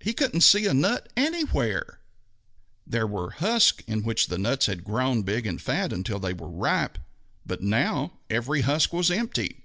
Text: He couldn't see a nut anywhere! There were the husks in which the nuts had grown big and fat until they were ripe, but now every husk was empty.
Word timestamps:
He 0.00 0.14
couldn't 0.14 0.40
see 0.40 0.64
a 0.64 0.72
nut 0.72 1.10
anywhere! 1.14 2.00
There 2.86 3.06
were 3.06 3.26
the 3.38 3.44
husks 3.46 3.84
in 3.86 4.02
which 4.02 4.28
the 4.28 4.38
nuts 4.38 4.64
had 4.64 4.82
grown 4.82 5.20
big 5.24 5.46
and 5.46 5.60
fat 5.60 5.92
until 5.92 6.18
they 6.18 6.32
were 6.32 6.48
ripe, 6.48 6.98
but 7.44 7.60
now 7.62 8.14
every 8.30 8.62
husk 8.62 8.94
was 8.94 9.10
empty. 9.10 9.60